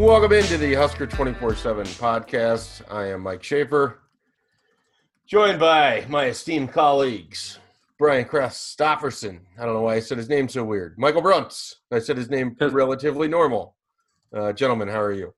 [0.00, 2.80] Welcome into the Husker 24 7 podcast.
[2.90, 4.00] I am Mike Schaefer,
[5.26, 7.58] joined by my esteemed colleagues,
[7.98, 9.42] Brian Christopherson.
[9.58, 10.96] I don't know why I said his name so weird.
[10.96, 11.74] Michael Bruntz.
[11.92, 13.76] I said his name relatively normal.
[14.34, 15.34] Uh, gentlemen, how are you?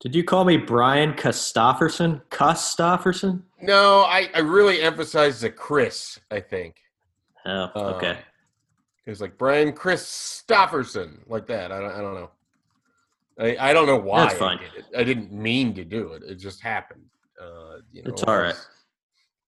[0.00, 2.20] Did you call me Brian Christopherson?
[2.28, 3.42] Christopherson?
[3.62, 6.76] No, I, I really emphasized the Chris, I think.
[7.46, 8.10] Oh, okay.
[8.10, 8.16] Um,
[9.06, 11.72] it was like Brian Christopherson, like that.
[11.72, 12.30] I don't, I don't know.
[13.38, 14.26] I, I don't know why.
[14.26, 14.58] That's fine.
[14.58, 14.84] I, did it.
[14.96, 16.22] I didn't mean to do it.
[16.22, 17.04] It just happened.
[17.40, 18.54] Uh, you know, it's all right.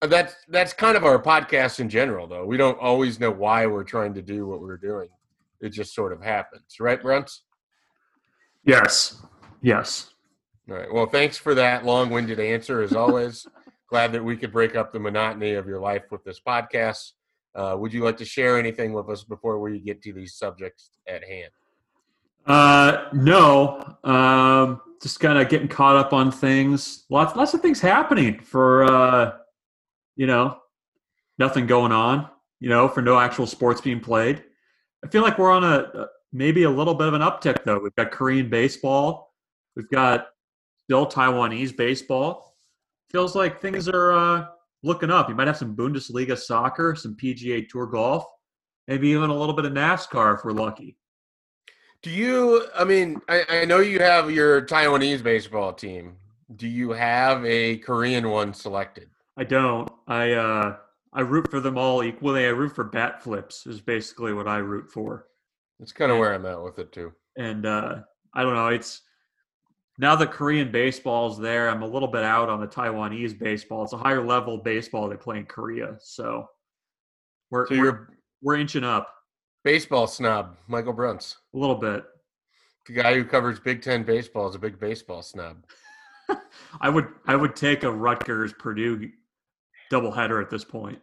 [0.03, 2.45] That's that's kind of our podcast in general, though.
[2.45, 5.09] We don't always know why we're trying to do what we're doing.
[5.61, 7.31] It just sort of happens, right, Brent?
[8.65, 9.21] Yes.
[9.61, 10.11] Yes.
[10.71, 10.93] All right.
[10.93, 13.47] Well, thanks for that long-winded answer, as always.
[13.89, 17.13] Glad that we could break up the monotony of your life with this podcast.
[17.55, 20.91] Uh, would you like to share anything with us before we get to these subjects
[21.09, 21.51] at hand?
[22.49, 23.97] Uh, no.
[24.03, 27.05] Um, just kind of getting caught up on things.
[27.11, 29.33] Lots, lots of things happening for, uh,
[30.17, 30.59] you know,
[31.39, 32.29] nothing going on.
[32.61, 34.43] You know, for no actual sports being played.
[35.05, 37.79] I feel like we're on a maybe a little bit of an uptick though.
[37.79, 39.33] We've got Korean baseball.
[39.77, 40.27] We've got
[40.83, 42.57] still Taiwanese baseball.
[43.11, 44.47] Feels like things are uh,
[44.83, 45.29] looking up.
[45.29, 48.25] You might have some Bundesliga soccer, some PGA Tour golf,
[48.89, 50.97] maybe even a little bit of NASCAR if we're lucky.
[52.03, 52.67] Do you?
[52.77, 56.17] I mean, I, I know you have your Taiwanese baseball team.
[56.57, 59.09] Do you have a Korean one selected?
[59.37, 59.91] I don't.
[60.07, 60.77] I uh,
[61.13, 62.47] I root for them all equally.
[62.47, 63.67] I root for bat flips.
[63.67, 65.27] Is basically what I root for.
[65.79, 67.13] That's kind of where I'm at with it too.
[67.37, 68.01] And uh,
[68.35, 68.69] I don't know.
[68.69, 69.03] It's
[69.99, 71.69] now the Korean baseball's there.
[71.69, 73.83] I'm a little bit out on the Taiwanese baseball.
[73.83, 75.97] It's a higher level baseball they play in Korea.
[76.01, 76.49] So
[77.51, 78.09] we're So we're,
[78.43, 79.13] we're inching up
[79.65, 81.37] baseball snob, Michael Bruntz.
[81.55, 82.05] a little bit.
[82.87, 85.65] The guy who covers Big Ten baseball is a big baseball snob.
[86.81, 89.11] I would I would take a Rutgers Purdue
[89.93, 90.99] doubleheader at this point.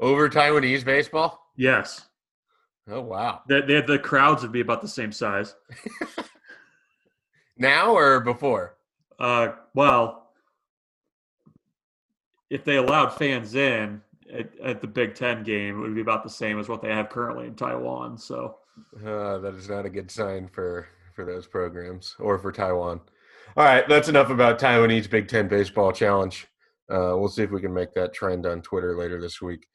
[0.00, 1.50] Over Taiwanese baseball?
[1.56, 2.06] Yes,
[2.88, 3.42] Oh wow!
[3.48, 5.54] the the, the crowds would be about the same size.
[7.62, 8.76] Now or before?
[9.18, 10.30] Uh, well,
[12.50, 16.22] if they allowed fans in at, at the Big Ten game, it would be about
[16.24, 18.18] the same as what they have currently in Taiwan.
[18.18, 18.56] So
[19.04, 23.00] Uh, that is not a good sign for for those programs or for Taiwan.
[23.56, 26.46] All right, that's enough about Taiwanese Big Ten baseball challenge.
[26.90, 29.66] Uh, we'll see if we can make that trend on Twitter later this week.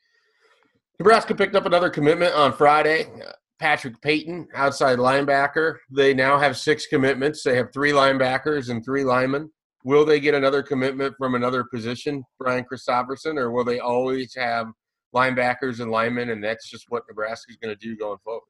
[1.00, 3.06] Nebraska picked up another commitment on Friday.
[3.06, 5.78] Uh, Patrick Payton, outside linebacker.
[5.92, 7.44] They now have six commitments.
[7.44, 9.52] They have three linebackers and three linemen.
[9.88, 14.68] Will they get another commitment from another position, Brian Christopherson, or will they always have
[15.16, 18.42] linebackers and linemen, and that's just what Nebraska's going to do going forward?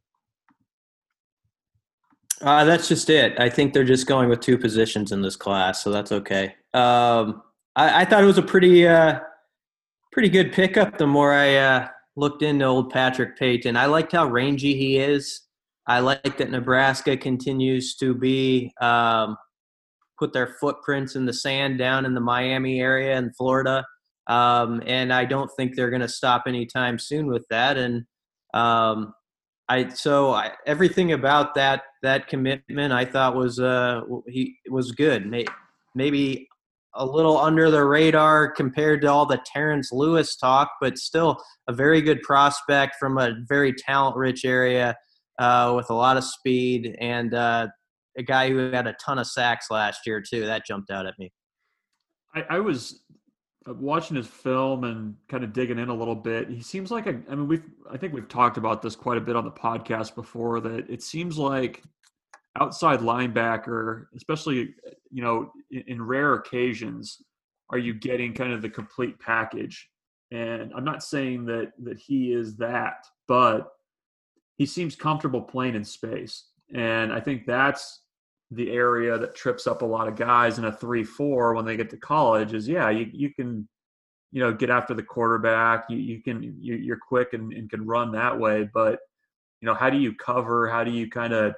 [2.41, 3.39] Uh, that's just it.
[3.39, 6.55] I think they're just going with two positions in this class, so that's okay.
[6.73, 7.43] Um,
[7.75, 9.19] I, I thought it was a pretty, uh,
[10.11, 10.97] pretty good pickup.
[10.97, 15.41] The more I uh, looked into old Patrick Payton, I liked how rangy he is.
[15.85, 19.37] I like that Nebraska continues to be um,
[20.17, 23.85] put their footprints in the sand down in the Miami area and Florida,
[24.27, 27.77] um, and I don't think they're going to stop anytime soon with that.
[27.77, 28.05] And
[28.53, 29.13] um,
[29.69, 35.29] I so I, everything about that that commitment I thought was uh he was good.
[35.95, 36.47] Maybe
[36.93, 41.73] a little under the radar compared to all the Terrence Lewis talk, but still a
[41.73, 44.95] very good prospect from a very talent-rich area
[45.37, 47.67] uh, with a lot of speed and uh,
[48.17, 50.45] a guy who had a ton of sacks last year too.
[50.45, 51.31] That jumped out at me.
[52.35, 53.03] I, I was
[53.67, 56.49] uh, watching his film and kind of digging in a little bit.
[56.49, 57.19] He seems like a.
[57.29, 57.63] I mean, we've.
[57.91, 60.59] I think we've talked about this quite a bit on the podcast before.
[60.59, 61.83] That it seems like
[62.59, 64.73] outside linebacker, especially
[65.11, 67.21] you know in, in rare occasions,
[67.69, 69.89] are you getting kind of the complete package?
[70.31, 73.69] And I'm not saying that that he is that, but
[74.57, 78.01] he seems comfortable playing in space, and I think that's
[78.51, 81.75] the area that trips up a lot of guys in a three four when they
[81.75, 83.67] get to college is yeah you, you can
[84.31, 85.85] you know get after the quarterback.
[85.89, 88.69] You, you can you, you're quick and, and can run that way.
[88.73, 88.99] But
[89.61, 90.69] you know how do you cover?
[90.69, 91.55] How do you kind of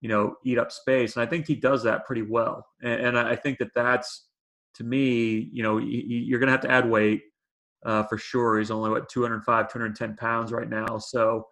[0.00, 1.16] you know eat up space?
[1.16, 2.66] And i think he does that pretty well.
[2.82, 4.26] And, and i think that that's
[4.74, 7.22] to me you know you're to have to add weight
[7.84, 8.58] uh, for sure.
[8.58, 10.98] He's only what 205 210 pounds right now.
[10.98, 11.46] So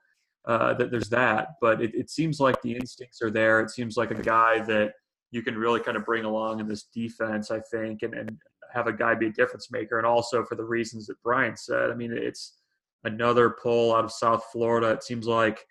[0.48, 1.50] uh, that there's that.
[1.60, 3.60] But it, it seems like the instincts are there.
[3.60, 4.94] It seems like a guy that
[5.30, 8.36] you can really kind of bring along in this defense, I think, and, and
[8.72, 9.98] have a guy be a difference maker.
[9.98, 12.58] And also for the reasons that Brian said, I mean, it's
[13.04, 14.88] another pull out of South Florida.
[14.88, 15.64] It seems like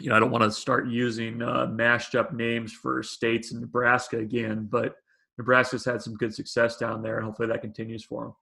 [0.00, 3.60] you know, I don't want to start using uh, mashed up names for states in
[3.60, 4.96] Nebraska again, but
[5.38, 8.34] Nebraska's had some good success down there, and hopefully that continues for them.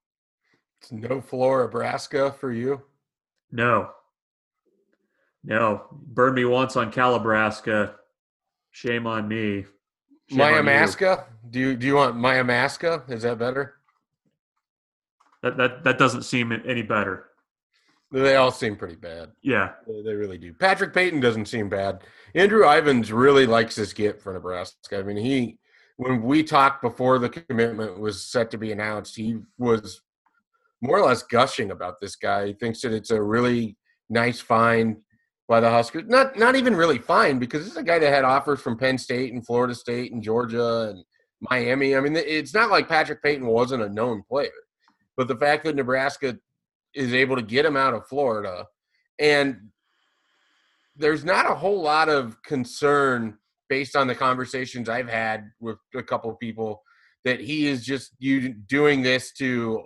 [0.80, 2.82] It's no floor Nebraska for you.
[3.50, 3.90] No,
[5.44, 7.94] no, burned me once on Calibraska.
[8.70, 9.64] Shame on me.
[10.30, 13.10] Shame on Do you do you want Mayamasca?
[13.10, 13.74] Is that better?
[15.42, 17.26] That that that doesn't seem any better.
[18.12, 19.30] They all seem pretty bad.
[19.42, 20.52] Yeah, They they really do.
[20.52, 22.02] Patrick Payton doesn't seem bad.
[22.34, 24.98] Andrew Ivins really likes his get for Nebraska.
[24.98, 25.58] I mean, he
[25.96, 30.02] when we talked before the commitment was set to be announced, he was
[30.80, 32.48] more or less gushing about this guy.
[32.48, 33.76] He thinks that it's a really
[34.08, 34.98] nice find
[35.52, 36.04] by the Huskers.
[36.06, 38.96] Not not even really fine because this is a guy that had offers from Penn
[38.96, 41.04] State and Florida State and Georgia and
[41.42, 41.94] Miami.
[41.94, 44.48] I mean, it's not like Patrick Payton wasn't a known player,
[45.14, 46.38] but the fact that Nebraska
[46.94, 48.64] is able to get him out of Florida
[49.18, 49.68] and
[50.96, 53.36] there's not a whole lot of concern
[53.68, 56.82] based on the conversations I've had with a couple of people
[57.26, 59.82] that he is just you doing this to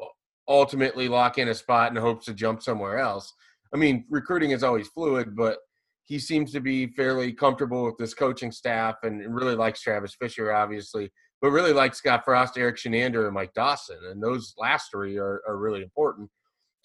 [0.46, 3.32] ultimately lock in a spot in hopes to jump somewhere else.
[3.76, 5.58] I mean, recruiting is always fluid, but
[6.04, 10.50] he seems to be fairly comfortable with this coaching staff and really likes Travis Fisher,
[10.50, 11.10] obviously,
[11.42, 13.98] but really likes Scott Frost, Erik Chinander, and Mike Dawson.
[14.10, 16.30] And those last three are, are really important,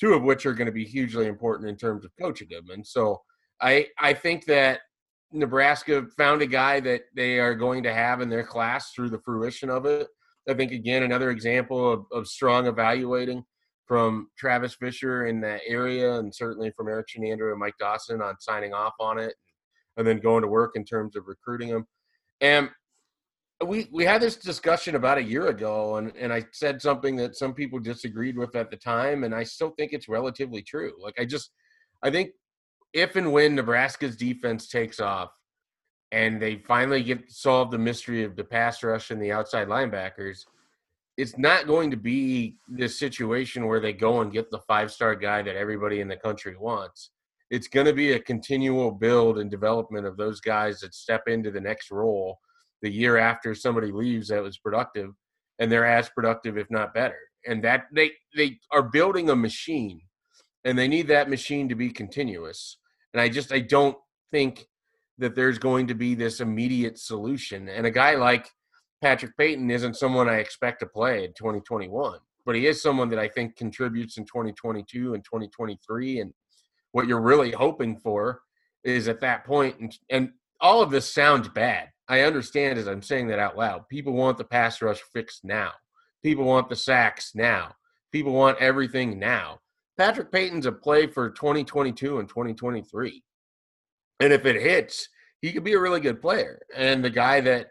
[0.02, 2.66] two of which are going to be hugely important in terms of coaching him.
[2.72, 3.22] And so
[3.62, 4.82] I, I think that
[5.32, 9.22] Nebraska found a guy that they are going to have in their class through the
[9.24, 10.10] fruition of it.
[10.50, 13.46] I think, again, another example of, of strong evaluating
[13.92, 18.40] from Travis Fisher in that area, and certainly from Erik Chinander and Mike Dawson on
[18.40, 19.34] signing off on it,
[19.98, 21.86] and then going to work in terms of recruiting him.
[22.40, 22.70] And
[23.68, 27.36] we we had this discussion about a year ago, and and I said something that
[27.36, 30.94] some people disagreed with at the time, and I still think it's relatively true.
[30.98, 31.52] Like I just,
[32.02, 32.30] I think
[32.94, 35.32] if and when Nebraska's defense takes off,
[36.14, 40.46] and they finally get solved the mystery of the pass rush and the outside linebackers
[41.22, 45.16] it's not going to be this situation where they go and get the five star
[45.16, 47.12] guy that everybody in the country wants.
[47.52, 51.52] It's going to be a continual build and development of those guys that step into
[51.52, 52.40] the next role
[52.82, 55.12] the year after somebody leaves that was productive
[55.60, 57.20] and they're as productive if not better.
[57.46, 60.02] And that they they are building a machine
[60.66, 62.78] and they need that machine to be continuous.
[63.14, 63.98] And I just I don't
[64.32, 64.66] think
[65.20, 67.70] that there's going to be this immediate solution.
[67.70, 68.50] And a guy like
[69.02, 73.20] Patrick Payton isn't someone I expect to play in 2021, but he is someone that
[73.20, 76.20] I think contributes in 2022 and 2023.
[76.20, 76.34] And
[76.92, 78.42] what you're really hoping for
[78.84, 81.90] is at that point, and, and all of this sounds bad.
[82.08, 83.88] I understand as I'm saying that out loud.
[83.90, 85.72] People want the pass rush fixed now.
[86.24, 87.74] People want the sacks now.
[88.12, 89.60] People want everything now.
[89.98, 93.24] Patrick Payton's a play for 2022 and 2023.
[94.20, 95.08] And if it hits,
[95.42, 96.62] he could be a really good player.
[96.76, 97.68] And the guy that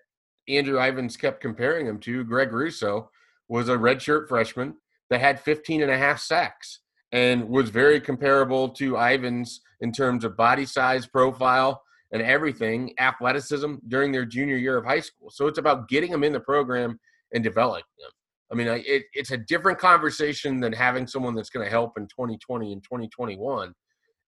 [0.48, 3.10] Andrew Ivins kept comparing him to, Greg Rousseau,
[3.48, 4.74] was a redshirt freshman
[5.10, 6.80] that had 15 and a half sacks
[7.12, 11.82] and was very comparable to Ivins in terms of body size, profile,
[12.12, 15.30] and everything, athleticism during their junior year of high school.
[15.30, 16.98] So it's about getting them in the program
[17.32, 18.10] and developing them.
[18.52, 22.04] I mean, it, it's a different conversation than having someone that's going to help in
[22.08, 23.72] 2020 and 2021.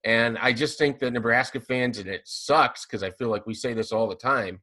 [0.04, 3.54] And I just think that Nebraska fans, and it sucks because I feel like we
[3.54, 4.60] say this all the time,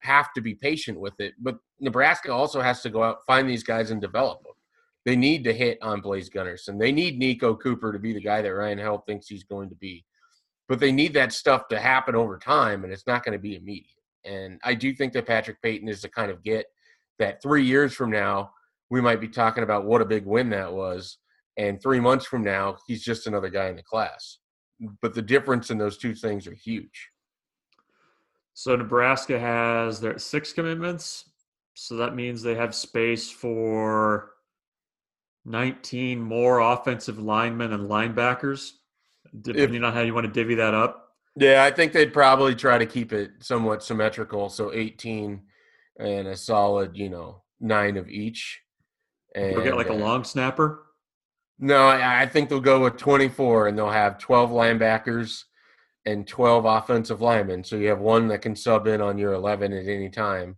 [0.00, 1.34] have to be patient with it.
[1.38, 4.52] But Nebraska also has to go out, find these guys, and develop them.
[5.04, 6.78] They need to hit on Blaise Gunnerson.
[6.78, 9.74] They need Nico Cooper to be the guy that Ryan Held thinks he's going to
[9.76, 10.04] be.
[10.68, 13.56] But they need that stuff to happen over time, and it's not going to be
[13.56, 13.96] immediate.
[14.24, 16.66] And I do think that Patrick Payton is the kind of get
[17.18, 18.50] that three years from now,
[18.90, 21.18] we might be talking about what a big win that was.
[21.56, 24.38] And three months from now, he's just another guy in the class.
[25.02, 27.10] But the difference in those two things are huge.
[28.60, 31.30] So Nebraska has their six commitments.
[31.72, 34.32] So that means they have space for
[35.46, 38.72] 19 more offensive linemen and linebackers,
[39.40, 41.14] depending if, on how you want to divvy that up.
[41.36, 44.50] Yeah, I think they'd probably try to keep it somewhat symmetrical.
[44.50, 45.40] So 18
[45.98, 48.60] and a solid, you know, nine of each.
[49.34, 50.84] And they'll get like a uh, long snapper.
[51.58, 55.44] No, I, I think they'll go with 24 and they'll have 12 linebackers
[56.06, 57.64] and 12 offensive linemen.
[57.64, 60.56] So you have one that can sub in on your 11 at any time.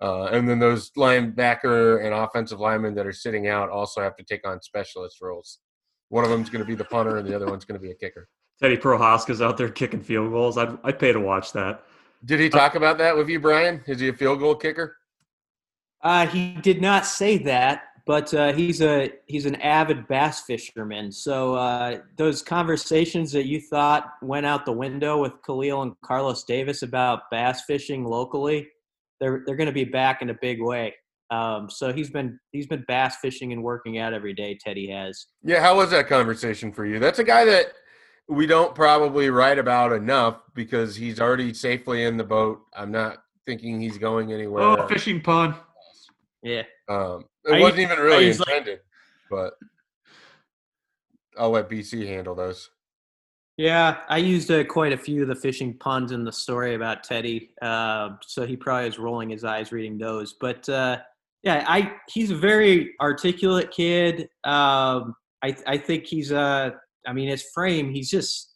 [0.00, 4.24] Uh, and then those linebacker and offensive linemen that are sitting out also have to
[4.24, 5.60] take on specialist roles.
[6.08, 7.82] One of them is going to be the punter, and the other one's going to
[7.82, 8.28] be a kicker.
[8.60, 10.58] Teddy Prochazka's out there kicking field goals.
[10.58, 11.84] I'd, I'd pay to watch that.
[12.24, 13.82] Did he talk about that with you, Brian?
[13.86, 14.96] Is he a field goal kicker?
[16.02, 21.10] Uh, he did not say that, but uh, he's a he's an avid bass fisherman.
[21.10, 26.44] So uh, those conversations that you thought went out the window with Khalil and Carlos
[26.44, 28.68] Davis about bass fishing locally,
[29.20, 30.94] they're they're going to be back in a big way.
[31.30, 34.58] Um, so he's been he's been bass fishing and working out every day.
[34.62, 35.26] Teddy has.
[35.42, 36.98] Yeah, how was that conversation for you?
[36.98, 37.72] That's a guy that
[38.28, 42.60] we don't probably write about enough because he's already safely in the boat.
[42.76, 44.62] I'm not thinking he's going anywhere.
[44.62, 45.54] Oh, fishing pun.
[46.44, 46.62] Yeah.
[46.88, 48.80] Um, it I wasn't even really use, like- intended,
[49.30, 49.54] but
[51.36, 52.70] I'll let BC handle those.
[53.56, 57.04] Yeah, I used uh, quite a few of the fishing puns in the story about
[57.04, 60.34] Teddy, uh, so he probably is rolling his eyes reading those.
[60.40, 60.98] But uh,
[61.44, 64.28] yeah, I he's a very articulate kid.
[64.42, 66.70] Um, I I think he's uh,
[67.06, 68.54] I mean his frame, he's just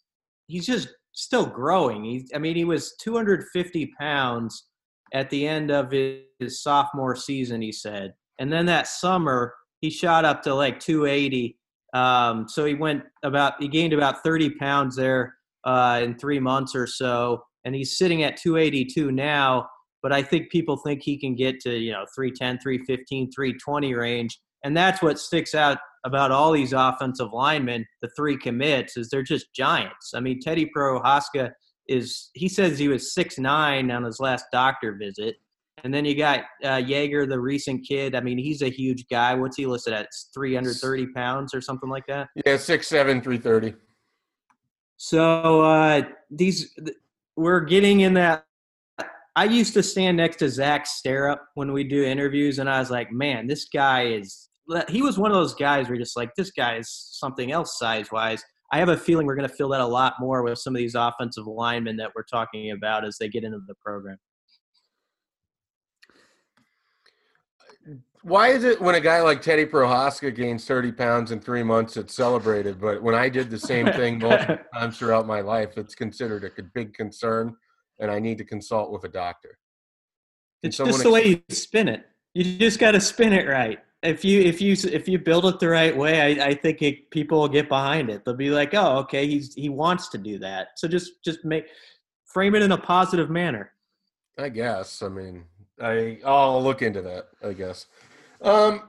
[0.48, 2.02] he's just still growing.
[2.04, 4.64] He's I mean he was 250 pounds
[5.12, 10.24] at the end of his, sophomore season, he said, and then that summer he shot
[10.24, 11.58] up to like 280.
[11.94, 15.34] Um, so he went about he gained about 30 pounds there
[15.64, 19.68] uh, in three months or so, and he's sitting at 282 now.
[20.00, 24.38] But I think people think he can get to you know 310, 315, 320 range,
[24.64, 27.84] and that's what sticks out about all these offensive linemen.
[28.02, 30.12] The three commits is they're just giants.
[30.14, 31.50] I mean, Teddy Pro Prochazka
[31.88, 35.36] is he says he was six nine on his last doctor visit.
[35.84, 38.16] And then you got uh, Jaeger, the recent kid.
[38.16, 39.34] I mean, he's a huge guy.
[39.34, 40.08] What's he listed at?
[40.34, 42.28] 330 pounds or something like that.
[42.44, 43.74] Yeah, six seven three thirty.
[44.96, 46.76] So uh, these
[47.36, 48.44] we're getting in that.
[49.36, 52.90] I used to stand next to Zach Sterup when we do interviews, and I was
[52.90, 54.48] like, "Man, this guy is."
[54.88, 57.78] He was one of those guys where you're just like, "This guy is something else
[57.78, 60.58] size wise." I have a feeling we're going to feel that a lot more with
[60.58, 64.18] some of these offensive linemen that we're talking about as they get into the program.
[68.22, 71.96] Why is it when a guy like Teddy Prochazka gains 30 pounds in three months,
[71.96, 75.94] it's celebrated, but when I did the same thing multiple times throughout my life, it's
[75.94, 77.56] considered a big concern,
[78.00, 79.58] and I need to consult with a doctor?
[80.62, 82.04] It's just the way you spin it.
[82.34, 83.78] You just got to spin it right.
[84.02, 87.10] If you if you if you build it the right way, I, I think it,
[87.10, 88.24] people will get behind it.
[88.24, 91.66] They'll be like, "Oh, okay, he's he wants to do that." So just just make
[92.26, 93.72] frame it in a positive manner.
[94.38, 95.02] I guess.
[95.02, 95.44] I mean,
[95.80, 97.28] I I'll look into that.
[97.44, 97.86] I guess.
[98.40, 98.82] Um,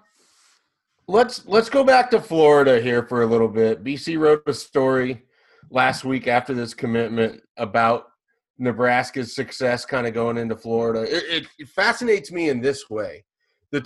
[1.07, 3.83] let's let's go back to Florida here for a little bit.
[3.83, 5.23] BC wrote a story
[5.71, 8.05] last week after this commitment about
[8.59, 11.01] Nebraska's success, kind of going into Florida.
[11.01, 13.25] It, it, it fascinates me in this way:
[13.71, 13.81] the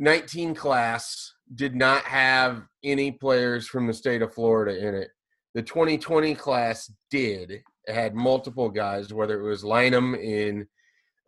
[0.00, 5.10] 2019 class did not have any players from the state of Florida in it.
[5.54, 7.50] The 2020 class did.
[7.50, 10.66] It had multiple guys, whether it was Lynham in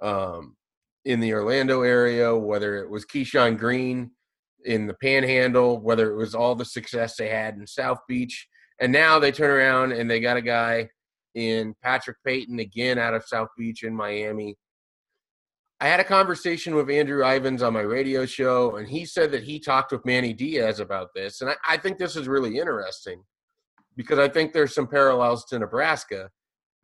[0.00, 0.56] um,
[1.04, 4.10] in the Orlando area, whether it was Keyshawn Green
[4.64, 8.48] in the Panhandle, whether it was all the success they had in South Beach,
[8.80, 10.88] and now they turn around and they got a guy
[11.34, 14.56] in Patrick Payton again out of South Beach in Miami.
[15.82, 19.42] I had a conversation with Andrew Ivins on my radio show, and he said that
[19.42, 21.40] he talked with Manny Diaz about this.
[21.40, 23.20] And I, I think this is really interesting
[23.96, 26.30] because I think there's some parallels to Nebraska.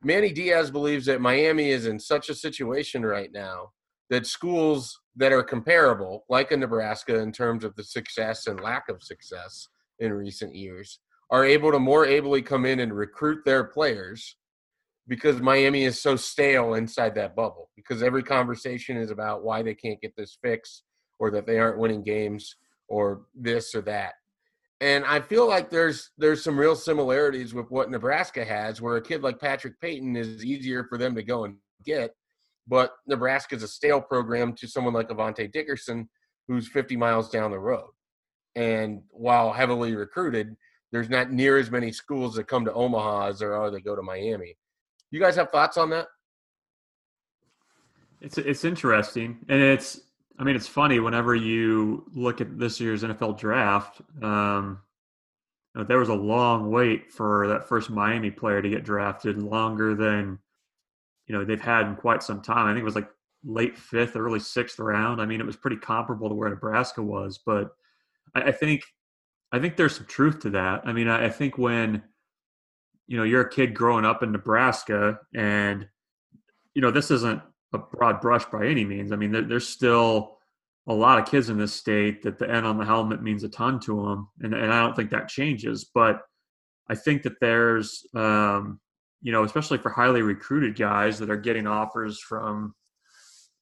[0.03, 3.71] Manny Diaz believes that Miami is in such a situation right now
[4.11, 8.89] that schools that are comparable, like a Nebraska in terms of the success and lack
[8.89, 9.69] of success
[10.01, 10.99] in recent years,
[11.31, 14.38] are able to more ably come in and recruit their players
[15.09, 17.71] because Miami is so stale inside that bubble.
[17.75, 20.85] Because every conversation is about why they can't get this fixed
[21.19, 22.57] or that they aren't winning games
[22.89, 24.15] or this or that.
[24.81, 29.03] And I feel like there's there's some real similarities with what Nebraska has, where a
[29.03, 32.15] kid like Patrick Payton is easier for them to go and get,
[32.69, 36.09] but Nebraska's a stale program to someone like Avante Dickerson,
[36.47, 37.91] who's 50 miles down the road.
[38.55, 40.55] And while heavily recruited,
[40.93, 43.97] there's not near as many schools that come to Omaha as there are that go
[43.97, 44.57] to Miami.
[45.11, 46.09] You guys have thoughts on that?
[48.21, 50.01] It's it's interesting, and it's
[50.39, 54.01] I mean it's funny whenever you look at this year's NFL draft.
[54.23, 54.81] Um,
[55.87, 60.39] there was a long wait for that first Miami player to get drafted, longer than
[61.27, 62.67] you know they've had in quite some time.
[62.67, 63.09] I think it was like
[63.45, 65.21] late fifth, early sixth round.
[65.21, 67.71] I mean, it was pretty comparable to where Nebraska was, but
[68.35, 68.83] I, I think
[69.53, 70.83] I think there's some truth to that.
[70.85, 72.03] I mean, I, I think when
[73.09, 75.89] you know you're a kid growing up in Nebraska, and
[76.75, 79.11] you know this isn't a broad brush by any means.
[79.11, 80.39] I mean, there, there's still
[80.87, 83.49] a lot of kids in this state that the N on the helmet means a
[83.49, 85.91] ton to them, and, and I don't think that changes.
[85.93, 86.23] But
[86.91, 88.81] I think that there's, um,
[89.21, 92.75] you know, especially for highly recruited guys that are getting offers from,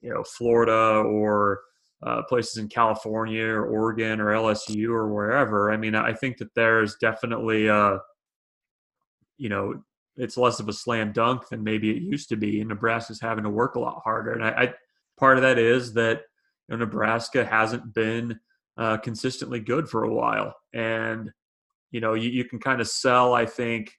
[0.00, 1.60] you know, Florida or
[2.04, 5.72] uh, places in California or Oregon or LSU or wherever.
[5.72, 7.68] I mean, I think that there's definitely,
[9.38, 9.82] you know,
[10.16, 12.60] it's less of a slam dunk than maybe it used to be.
[12.60, 14.32] And Nebraska's having to work a lot harder.
[14.32, 14.74] And I, I
[15.18, 16.22] part of that is that
[16.68, 18.38] you know, Nebraska hasn't been
[18.76, 21.30] uh, consistently good for a while, and
[21.90, 23.92] you know, you, you can kind of sell, I think,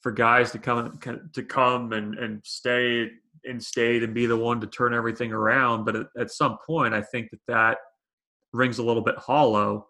[0.00, 0.98] for guys to come
[1.32, 3.10] to come and and stay
[3.44, 5.84] in state and be the one to turn everything around.
[5.84, 7.78] But at, at some point, I think that that
[8.52, 9.86] rings a little bit hollow.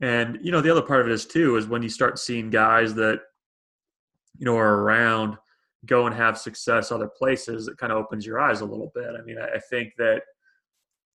[0.00, 2.50] And you know, the other part of it is too is when you start seeing
[2.50, 3.20] guys that
[4.40, 5.36] you know are around
[5.86, 9.14] go and have success other places, it kind of opens your eyes a little bit.
[9.18, 10.22] I mean, I, I think that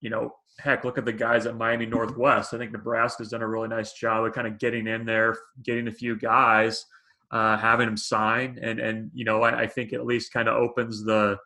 [0.00, 2.52] you know, heck, look at the guys at Miami Northwest.
[2.52, 5.88] I think Nebraska's done a really nice job of kind of getting in there, getting
[5.88, 6.84] a few guys,
[7.30, 10.56] uh, having them sign, and and you know, I, I think at least kind of
[10.56, 11.38] opens the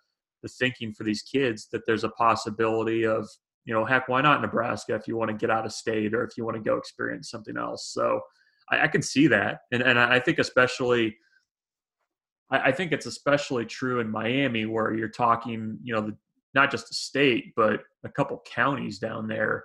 [0.42, 3.28] the thinking for these kids that there's a possibility of
[3.64, 6.24] you know, heck, why not Nebraska if you want to get out of state or
[6.24, 7.92] if you want to go experience something else.
[7.92, 8.18] So
[8.70, 11.16] I, I can see that, and and I think especially.
[12.50, 16.16] I, I think it's especially true in Miami, where you're talking, you know, the
[16.54, 19.64] not just the state, but a couple counties down there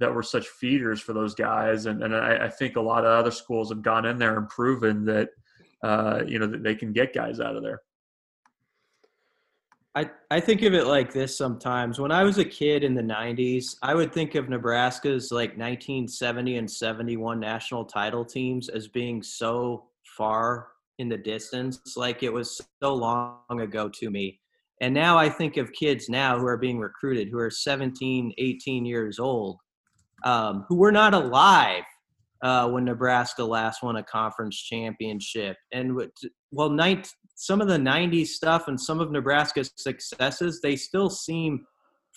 [0.00, 1.86] that were such feeders for those guys.
[1.86, 4.48] And, and I, I think a lot of other schools have gone in there and
[4.48, 5.28] proven that,
[5.82, 7.82] uh, you know, that they can get guys out of there.
[9.96, 12.00] I, I think of it like this sometimes.
[12.00, 16.56] When I was a kid in the 90s, I would think of Nebraska's like 1970
[16.56, 21.80] and 71 national title teams as being so far in the distance.
[21.96, 24.40] Like it was so long ago to me.
[24.80, 28.84] And now I think of kids now who are being recruited who are 17, 18
[28.84, 29.58] years old,
[30.24, 31.84] um, who were not alive
[32.42, 35.56] uh, when Nebraska last won a conference championship.
[35.72, 35.98] And
[36.50, 41.64] well, night, some of the 90s stuff and some of Nebraska's successes, they still seem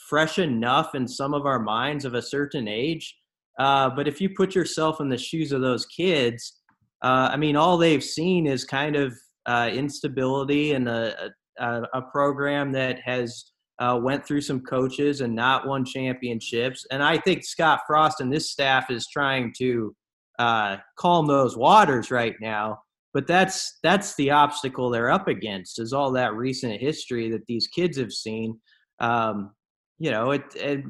[0.10, 3.16] fresh enough in some of our minds of a certain age.
[3.60, 6.57] Uh, but if you put yourself in the shoes of those kids,
[7.01, 9.13] uh, I mean, all they've seen is kind of
[9.45, 15.36] uh, instability and a, a, a program that has uh, went through some coaches and
[15.36, 16.86] not won championships.
[16.91, 19.95] And I think Scott Frost and this staff is trying to
[20.39, 22.80] uh, calm those waters right now.
[23.13, 27.67] But that's that's the obstacle they're up against is all that recent history that these
[27.67, 28.60] kids have seen.
[29.00, 29.52] Um,
[29.98, 30.84] you know, it, it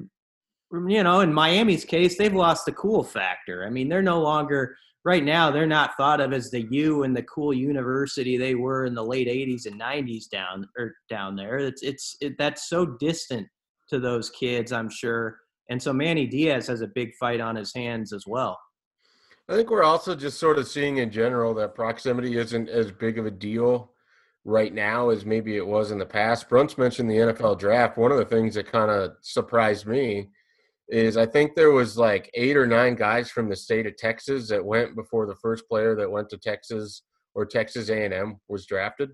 [0.71, 3.65] you know, in Miami's case, they've lost the cool factor.
[3.65, 4.75] I mean, they're no longer
[5.07, 8.83] right now they're not thought of as the U and the cool university they were
[8.83, 11.59] in the late 80s and 90s down or down there.
[11.59, 13.47] It's it's it, that's so distant
[13.87, 15.37] to those kids, I'm sure.
[15.69, 18.59] And so Manny Diaz has a big fight on his hands as well.
[19.47, 23.17] I think we're also just sort of seeing in general that proximity isn't as big
[23.17, 23.93] of a deal
[24.43, 26.49] right now as maybe it was in the past.
[26.49, 27.97] Bruntz mentioned the NFL draft.
[27.97, 30.31] One of the things that kind of surprised me
[30.89, 34.47] is I think there was like eight or nine guys from the state of Texas
[34.49, 37.03] that went before the first player that went to Texas
[37.35, 39.11] or Texas A&M was drafted.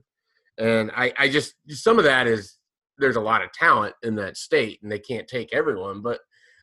[0.58, 2.58] And I, I just some of that is
[3.00, 6.20] there's a lot of talent in that state and they can't take everyone, but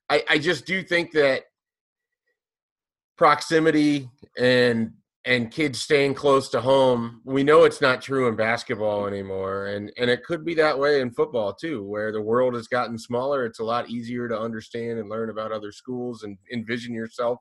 [0.08, 1.42] I, I just do think that
[3.18, 4.92] proximity and
[5.26, 7.20] and kids staying close to home.
[7.24, 11.00] We know it's not true in basketball anymore, and and it could be that way
[11.00, 13.44] in football too, where the world has gotten smaller.
[13.44, 17.38] It's a lot easier to understand and learn about other schools and envision yourself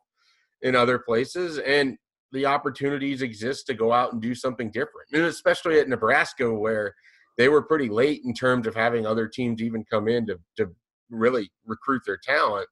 [0.61, 1.97] in other places, and
[2.31, 6.93] the opportunities exist to go out and do something different, and especially at Nebraska, where
[7.37, 10.67] they were pretty late in terms of having other teams even come in to to
[11.09, 12.67] really recruit their talent.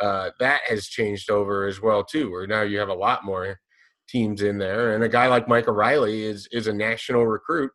[0.00, 3.58] Uh, that has changed over as well too, where now you have a lot more
[4.08, 4.94] teams in there.
[4.94, 7.70] And a guy like Micah Riley is is a national recruit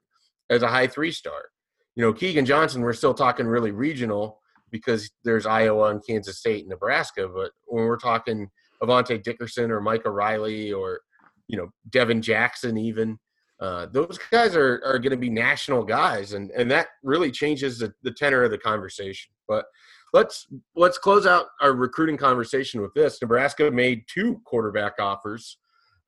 [0.50, 1.50] as a high three star.
[1.96, 4.39] You know, Keegan Johnson, we're still talking really regional
[4.72, 7.28] because there's Iowa and Kansas State and Nebraska.
[7.28, 8.50] But when we're talking
[8.82, 11.02] Avante Dickerson or Micah Riley or,
[11.48, 13.19] you know, Devin Jackson even,
[13.62, 16.34] uh, those guys are, are going to be national guys.
[16.34, 19.32] And, and that really changes the, the tenor of the conversation.
[19.48, 19.65] But
[20.13, 23.22] let's let's close out our recruiting conversation with this.
[23.22, 25.58] Nebraska made two quarterback offers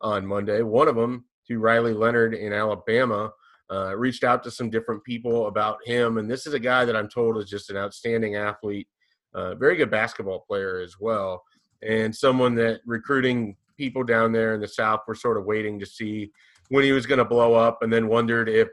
[0.01, 0.61] on Monday.
[0.61, 3.31] One of them to Riley Leonard in Alabama.
[3.71, 6.95] Uh, reached out to some different people about him, and this is a guy that
[6.95, 8.87] I'm told is just an outstanding athlete,
[9.33, 11.43] uh, very good basketball player as well,
[11.81, 15.85] and someone that recruiting people down there in the South were sort of waiting to
[15.87, 16.31] see
[16.69, 18.67] when he was going to blow up, and then wondered if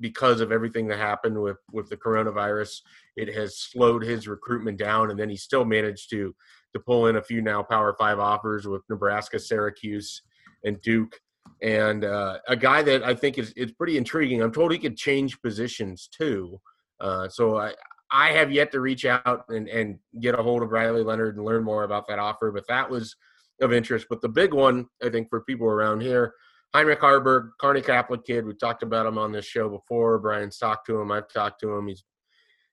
[0.00, 2.80] because of everything that happened with with the coronavirus,
[3.16, 6.34] it has slowed his recruitment down, and then he still managed to
[6.72, 10.22] to pull in a few now Power Five offers with Nebraska, Syracuse,
[10.64, 11.18] and Duke,
[11.62, 14.42] and uh, a guy that I think is is pretty intriguing.
[14.42, 16.60] I'm told he could change positions too,
[17.00, 17.74] uh, so I
[18.10, 21.44] I have yet to reach out and, and get a hold of Riley Leonard and
[21.44, 23.14] learn more about that offer, but that was
[23.60, 24.06] of interest.
[24.08, 26.32] But the big one, I think, for people around here,
[26.74, 28.46] Heinrich Haarberg, Kearney Catholic kid.
[28.46, 30.18] We talked about him on this show before.
[30.18, 31.12] Brian's talked to him.
[31.12, 31.88] I've talked to him.
[31.88, 32.04] He's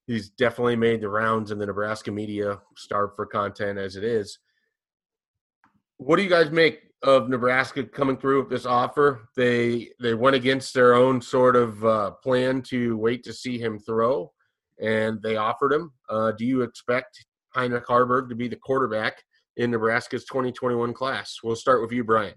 [0.08, 4.40] he's definitely made the rounds in the Nebraska media, starved for content as it is.
[5.98, 9.30] What do you guys make of Nebraska coming through with this offer?
[9.36, 13.80] They they went against their own sort of uh, plan to wait to see him
[13.80, 14.32] throw,
[14.82, 15.94] and they offered him.
[16.10, 19.24] Uh, do you expect Heinrich Haarberg to be the quarterback
[19.58, 21.38] in Nebraska's 2021 class?
[21.44, 22.36] We'll start with you, Brian.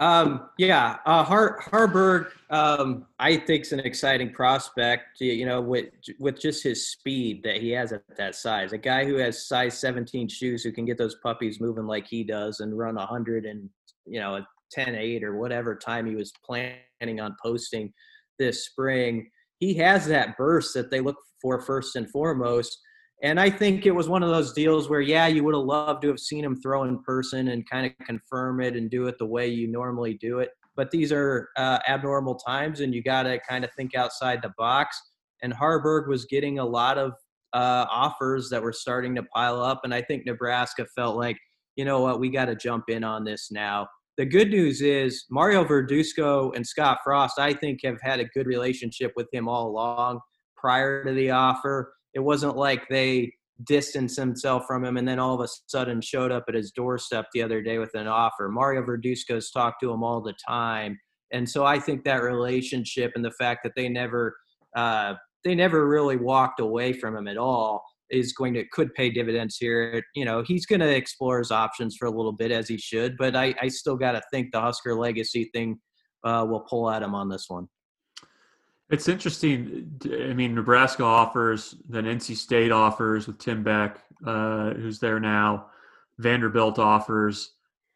[0.00, 5.20] Um, yeah, uh, Har- Haarberg, um, I think is an exciting prospect.
[5.20, 5.86] You know, with
[6.18, 9.78] with just his speed that he has at that size, a guy who has size
[9.78, 13.68] 17 shoes who can get those puppies moving like he does and run 100 and
[14.04, 17.92] you know a 10-8 or whatever time he was planning on posting
[18.38, 19.30] this spring.
[19.60, 22.76] He has that burst that they look for first and foremost.
[23.22, 26.02] And I think it was one of those deals where, yeah, you would have loved
[26.02, 29.16] to have seen him throw in person and kind of confirm it and do it
[29.18, 30.50] the way you normally do it.
[30.76, 34.52] But these are uh, abnormal times, and you got to kind of think outside the
[34.58, 35.00] box.
[35.42, 37.12] And Haarberg was getting a lot of
[37.52, 41.38] uh, offers that were starting to pile up, and I think Nebraska felt like,
[41.76, 43.86] you know what, we got to jump in on this now.
[44.16, 48.46] The good news is Mario Verduzco and Scott Frost, I think, have had a good
[48.46, 50.20] relationship with him all along
[50.56, 53.32] prior to the offer it wasn't like they
[53.64, 57.26] distanced himself from him and then all of a sudden showed up at his doorstep
[57.32, 58.48] the other day with an offer.
[58.48, 60.98] Mario Verduzco's talked to him all the time.
[61.32, 64.36] And so I think that relationship and the fact that they never
[64.76, 69.10] uh, they never really walked away from him at all is going to could pay
[69.10, 70.02] dividends here.
[70.14, 73.16] You know, he's going to explore his options for a little bit as he should,
[73.16, 75.78] but I, I still got to think the Husker legacy thing
[76.24, 77.68] uh, will pull at him on this one.
[78.94, 79.90] It's interesting.
[80.08, 85.66] I mean, Nebraska offers, then NC State offers with Tim Beck, uh, who's there now.
[86.18, 87.54] Vanderbilt offers.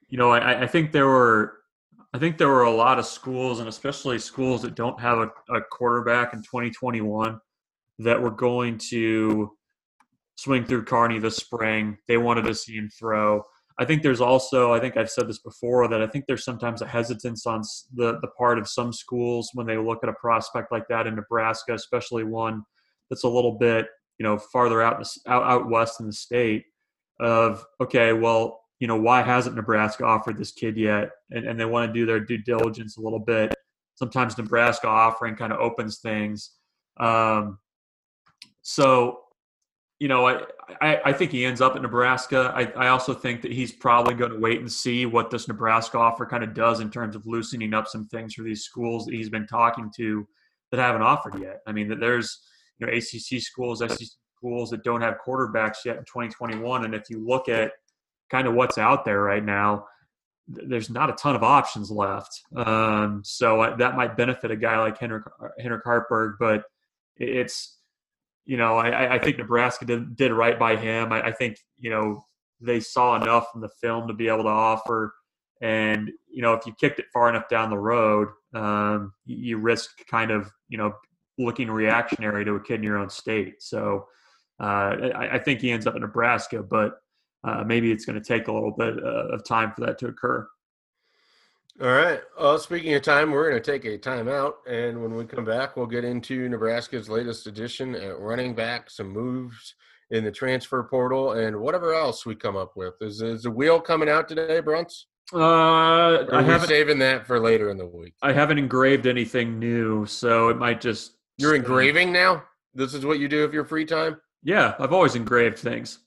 [0.09, 1.59] You know, I, I, think there were,
[2.13, 5.31] I think there were a lot of schools, and especially schools that don't have a,
[5.55, 7.41] a quarterback in 2021,
[8.01, 9.53] that were going to
[10.35, 11.97] swing through Kearney this spring.
[12.09, 13.45] They wanted to see him throw.
[13.81, 16.83] I think there's also, I think I've said this before, that I think there's sometimes
[16.83, 17.63] a hesitance on
[17.95, 21.15] the, the part of some schools when they look at a prospect like that in
[21.15, 22.65] Nebraska, especially one
[23.09, 23.87] that's a little bit,
[24.19, 26.65] you know, farther out, out, out west in the state
[27.21, 31.11] of, okay, well, you know, why hasn't Nebraska offered this kid yet?
[31.31, 33.55] And, and they want to do their due diligence a little bit.
[33.95, 36.53] Sometimes Nebraska offering kind of opens things.
[36.99, 37.59] Um,
[38.63, 39.21] so
[39.99, 40.43] you know, I,
[40.81, 42.53] I, I, think he ends up at Nebraska.
[42.55, 45.99] I, I also think that he's probably going to wait and see what this Nebraska
[45.99, 49.15] offer kind of does in terms of loosening up some things for these schools that
[49.15, 50.27] he's been talking to
[50.71, 51.61] that haven't offered yet.
[51.67, 52.39] I mean, that there's
[52.79, 57.11] you know ACC schools, SEC schools that don't have quarterbacks yet in 2021, and if
[57.11, 57.73] you look at
[58.31, 59.87] kind of what's out there right now,
[60.47, 62.43] there's not a ton of options left.
[62.55, 65.25] Um, so that might benefit a guy like Henrik
[65.59, 66.63] Henrik Haarberg, but
[67.17, 67.78] it's
[68.49, 71.13] you know, I, I think Nebraska did, did right by him.
[71.13, 72.25] I, I, think, you know,
[72.63, 75.13] they saw enough from the film to be able to offer.
[75.61, 79.59] And, you know, if you kicked it far enough down the road, um, you, you,
[79.59, 80.95] risk kind of, you know,
[81.37, 83.57] looking reactionary to a kid in your own state.
[83.63, 84.07] So
[84.59, 86.95] uh, I, I, think he ends up in Nebraska, but
[87.45, 90.07] uh, maybe it's going to take a little bit uh, of time for that to
[90.07, 90.49] occur.
[91.81, 92.21] All right.
[92.37, 94.55] Well, speaking of time, we're going to take a timeout.
[94.69, 99.11] And when we come back, we'll get into Nebraska's latest edition at running back, some
[99.11, 99.77] moves
[100.11, 102.95] in the transfer portal, and whatever else we come up with.
[103.01, 105.05] Is, is the wheel coming out today, Bruntz?
[105.33, 108.15] Uh, I haven't saving that for later in the week.
[108.23, 111.13] I haven't engraved anything new, so it might just.
[111.37, 111.59] You're stay.
[111.59, 112.43] engraving now.
[112.75, 114.21] This is what you do if you're free time.
[114.43, 116.01] Yeah, I've always engraved things.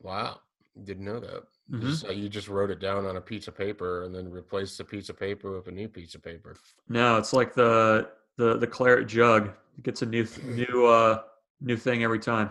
[0.00, 0.40] Wow,
[0.82, 1.44] didn't know that.
[1.70, 1.88] Mm-hmm.
[1.88, 4.78] Just, uh, you just wrote it down on a piece of paper and then replaced
[4.78, 6.56] the piece of paper with a new piece of paper.
[6.88, 9.50] No, it's like the the the claret jug.
[9.78, 11.22] It gets a new new uh
[11.60, 12.50] new thing every time.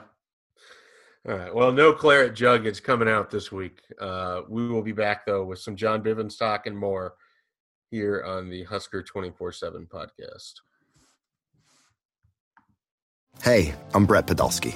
[1.27, 1.53] All right.
[1.53, 3.81] Well, no claret jug is coming out this week.
[3.99, 7.15] Uh, we will be back though with some John Bivens talk and more
[7.91, 10.53] here on the Husker twenty four seven podcast.
[13.43, 14.75] Hey, I'm Brett Podolsky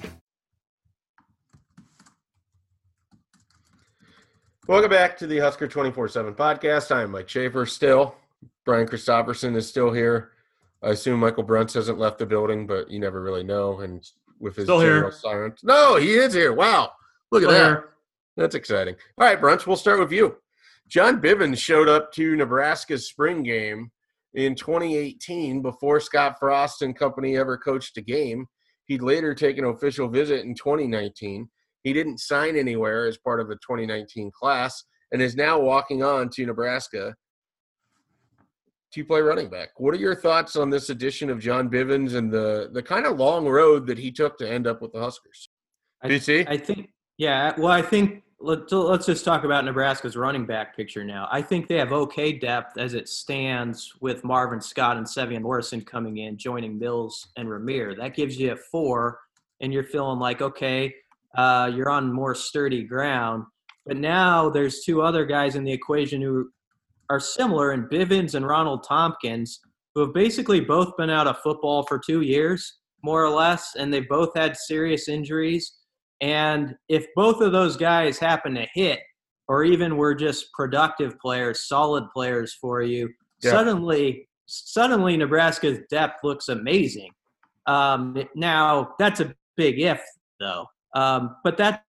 [4.67, 6.95] Welcome back to the Husker 24-7 podcast.
[6.95, 8.15] I am Mike Schaefer still.
[8.63, 10.31] Brian Christopherson is still here.
[10.83, 13.79] I assume Michael Bruntz hasn't left the building, but you never really know.
[13.79, 14.07] And
[14.39, 15.11] with his Still here.
[15.11, 15.63] silence.
[15.63, 16.53] No, he is here.
[16.53, 16.91] Wow.
[17.31, 17.65] Look at Still that.
[17.67, 17.89] here.
[18.37, 18.95] That's exciting.
[19.17, 20.37] All right, Brunch, we'll start with you.
[20.87, 23.91] John Bivens showed up to Nebraska's spring game
[24.33, 28.47] in 2018 before Scott Frost and company ever coached a game.
[28.85, 31.49] He'd later take an official visit in 2019.
[31.83, 36.29] He didn't sign anywhere as part of the 2019 class and is now walking on
[36.29, 37.15] to Nebraska
[38.93, 39.69] to play running back.
[39.77, 43.17] What are your thoughts on this addition of John Bivens and the, the kind of
[43.17, 45.49] long road that he took to end up with the Huskers?
[46.03, 46.47] I- BC?
[46.47, 47.53] I think, yeah.
[47.57, 51.27] Well, I think let, let's just talk about Nebraska's running back picture now.
[51.31, 55.81] I think they have okay depth as it stands with Marvin Scott and Sevion Morrison
[55.81, 57.95] coming in, joining Mills and Rahmir.
[57.97, 59.19] That gives you a four,
[59.59, 60.93] and you're feeling like, okay,
[61.37, 63.43] uh, you're on more sturdy ground.
[63.85, 66.49] But now there's two other guys in the equation who
[67.09, 69.59] are similar in Bivens and Ronald Tompkins,
[69.95, 73.93] who have basically both been out of football for two years, more or less, and
[73.93, 75.79] they've both had serious injuries.
[76.21, 78.99] And if both of those guys happen to hit,
[79.47, 83.09] or even were just productive players, solid players for you,
[83.43, 83.51] Yeah.
[83.51, 87.11] suddenly, suddenly Nebraska's depth looks amazing.
[87.65, 90.01] Um, now that's a big if,
[90.39, 90.67] though.
[90.95, 91.83] Um, but that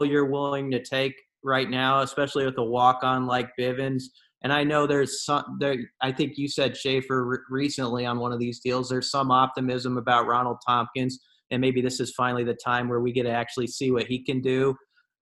[0.00, 4.04] you're willing to take right now, especially with a walk-on like Bivens.
[4.42, 5.76] And I know there's some there.
[6.02, 8.88] I think you said Schaefer re- recently on one of these deals.
[8.88, 11.18] There's some optimism about Ronald Tompkins
[11.50, 14.22] and maybe this is finally the time where we get to actually see what he
[14.22, 14.74] can do.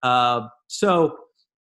[0.02, 1.16] Uh, so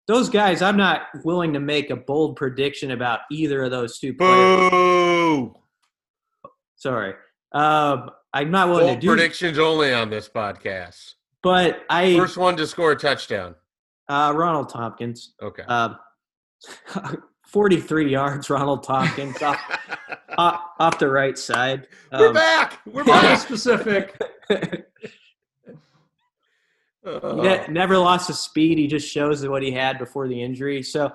[0.07, 4.15] those guys, I'm not willing to make a bold prediction about either of those two
[4.15, 4.71] players.
[4.71, 5.55] Boo!
[6.77, 7.15] Sorry,
[7.53, 9.09] um, I'm not willing Bold to do.
[9.09, 11.15] predictions only on this podcast.
[11.43, 13.55] But I, First one to score a touchdown.
[14.09, 15.63] uh, Ronald Tompkins, Okay.
[15.65, 15.97] um,
[17.47, 18.49] 43 yards.
[18.51, 19.59] Ronald Tompkins off,
[20.39, 21.89] off, off the right side.
[22.13, 22.81] We're Um, back.
[22.87, 23.39] We're Very back.
[23.41, 24.17] specific.
[27.05, 28.77] Uh, ne- never lost his speed.
[28.79, 30.83] He just shows what he had before the injury.
[30.83, 31.13] So,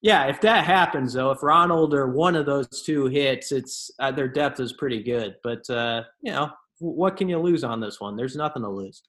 [0.00, 4.12] yeah, if that happens though, if Ronald or one of those two hits, it's uh,
[4.12, 5.34] their depth is pretty good.
[5.42, 8.14] But uh, you know, what can you lose on this one?
[8.16, 9.02] There's nothing to lose.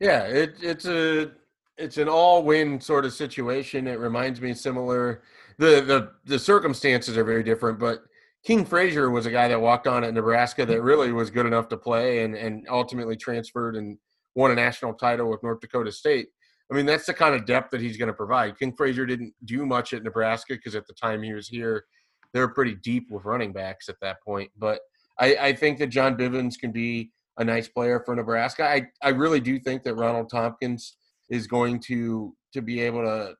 [0.00, 1.30] Yeah, it, it's a
[1.78, 3.86] it's an all-win sort of situation.
[3.86, 5.22] It reminds me similar.
[5.58, 8.04] The the the circumstances are very different, but
[8.44, 10.86] King Frazier was a guy that walked on at Nebraska that mm-hmm.
[10.86, 13.98] really was good enough to play and and ultimately transferred and
[14.34, 16.28] won a national title with North Dakota State.
[16.70, 18.58] I mean, that's the kind of depth that he's going to provide.
[18.58, 21.84] King Frazier didn't do much at Nebraska because at the time he was here,
[22.32, 24.50] they were pretty deep with running backs at that point.
[24.58, 24.80] But
[25.18, 28.64] I, I think that John Bivens can be a nice player for Nebraska.
[28.64, 30.96] I, I really do think that Ronald Tompkins
[31.30, 33.34] is going to to be able to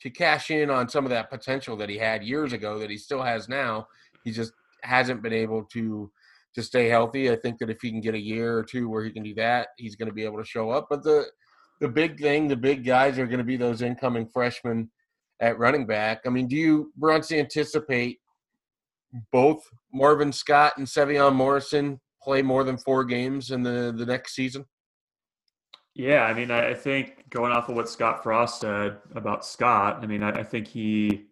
[0.00, 2.96] to cash in on some of that potential that he had years ago that he
[2.96, 3.86] still has now.
[4.24, 6.10] He just hasn't been able to
[6.54, 7.30] to stay healthy.
[7.30, 9.34] I think that if he can get a year or two where he can do
[9.34, 10.86] that, he's going to be able to show up.
[10.90, 11.26] But the
[11.80, 14.90] the big thing, the big guys are going to be those incoming freshmen
[15.40, 16.22] at running back.
[16.26, 18.18] I mean, do you, Brunson, anticipate
[19.30, 24.34] both Marvin Scott and Sevion Morrison play more than four games in the, the next
[24.34, 24.64] season?
[25.94, 30.06] Yeah, I mean, I, think going off of what Scott Frost said about Scott, I
[30.06, 31.26] mean, I, I think he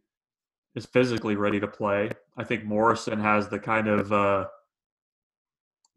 [0.74, 2.10] is physically ready to play.
[2.36, 4.46] I think Morrison has the kind of uh,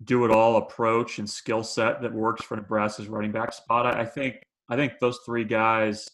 [0.03, 3.87] do it all approach and skill set that works for Nebraska's running back spot.
[3.87, 6.07] I, I think I think those three guys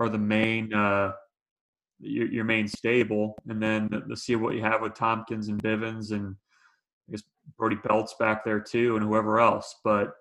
[0.00, 1.12] are the main uh,
[2.00, 5.62] your, your main stable, and then the, the see what you have with Tompkins and
[5.62, 6.34] Bivens and
[7.58, 9.76] Brody Belt's back there too, and whoever else.
[9.84, 10.14] But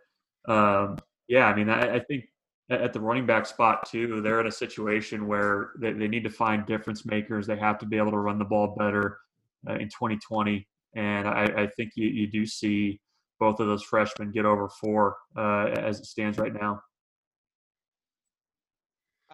[0.47, 2.25] um, yeah, I mean, I, I think
[2.69, 6.29] at the running back spot too, they're in a situation where they, they need to
[6.29, 7.47] find difference makers.
[7.47, 9.19] They have to be able to run the ball better
[9.67, 12.99] uh, in 2020, and I, I think you, you do see
[13.39, 16.81] both of those freshmen get over four uh, as it stands right now.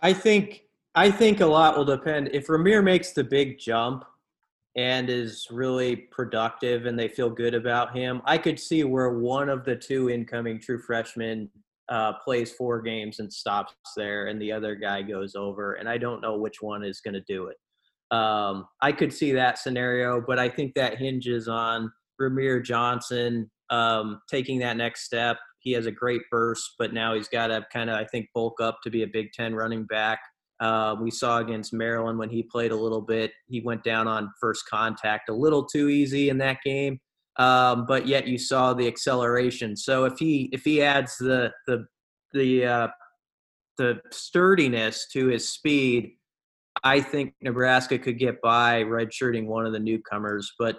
[0.01, 0.63] I think
[0.95, 2.29] I think a lot will depend.
[2.33, 4.05] If Rahmir makes the big jump
[4.79, 9.49] and is really productive and they feel good about him, I could see where one
[9.49, 11.49] of the two incoming true freshmen
[11.89, 15.73] uh, plays four games and stops there, and the other guy goes over.
[15.73, 17.57] And I don't know which one is going to do it.
[18.15, 24.21] Um, I could see that scenario, but I think that hinges on Rahmir Johnson um,
[24.29, 25.37] taking that next step.
[25.59, 28.61] He has a great burst, but now he's got to kind of, I think, bulk
[28.61, 30.19] up to be a Big Ten running back.
[30.59, 33.31] Uh, we saw against Maryland when he played a little bit.
[33.47, 36.99] He went down on first contact a little too easy in that game,
[37.37, 39.77] um, but yet you saw the acceleration.
[39.77, 41.85] So if he if he adds the the
[42.33, 42.87] the uh,
[43.77, 46.11] the sturdiness to his speed,
[46.83, 50.53] I think Nebraska could get by redshirting one of the newcomers.
[50.59, 50.77] But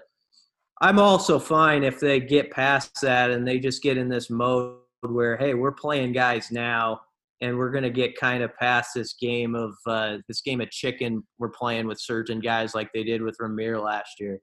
[0.82, 4.76] I'm also fine if they get past that and they just get in this mode
[5.02, 7.00] where, hey, we're playing guys now
[7.40, 10.70] and we're going to get kind of past this game of uh, this game of
[10.70, 14.40] chicken we're playing with certain guys like they did with Rahmir last year.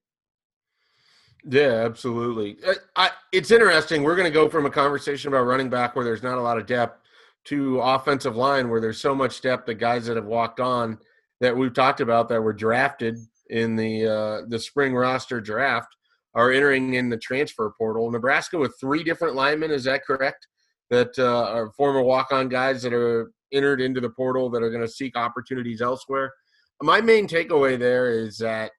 [1.50, 2.58] Yeah, absolutely.
[2.66, 4.04] I, I, it's interesting.
[4.04, 6.58] We're going to go from a conversation about running back where there's not a lot
[6.58, 7.00] of depth
[7.46, 9.66] to offensive line where there's so much depth.
[9.66, 10.98] The guys that have walked on
[11.40, 13.18] that we've talked about that were drafted
[13.50, 15.96] in the uh, the spring roster draft
[16.36, 18.12] are entering in the transfer portal.
[18.12, 20.48] Nebraska with three different linemen, is that correct?
[20.90, 24.86] That uh, are former walk-on guys that are entered into the portal that are going
[24.86, 26.34] to seek opportunities elsewhere.
[26.82, 28.72] My main takeaway there is that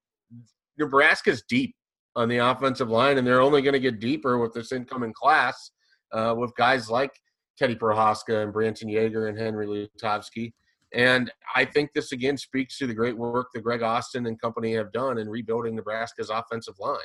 [0.78, 1.74] Nebraska's deep
[2.16, 5.72] on the offensive line, and they're only going to get deeper with this incoming class
[6.12, 7.10] uh, with guys like
[7.58, 10.52] Teddy Prochazka and Branson Yager and Henry Lutovsky.
[10.94, 14.74] And I think this again speaks to the great work that Greg Austin and company
[14.74, 16.98] have done in rebuilding Nebraska's offensive line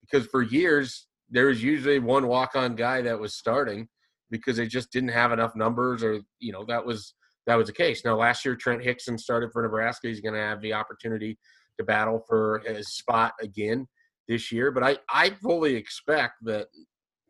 [0.00, 3.88] because for years there was usually one walk-on guy that was starting
[4.30, 7.14] because they just didn't have enough numbers or you know that was
[7.46, 8.04] that was the case.
[8.04, 10.08] Now last year trent hixson started for nebraska.
[10.08, 11.38] He's going to have the opportunity
[11.78, 13.86] to battle for his spot again
[14.28, 14.70] this year.
[14.70, 16.66] But i i fully expect that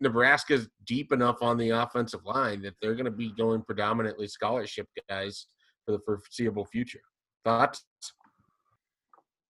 [0.00, 4.86] nebraska's deep enough on the offensive line that they're going to be going predominantly scholarship
[5.08, 5.46] guys
[5.84, 7.00] for the foreseeable future.
[7.44, 7.84] Thoughts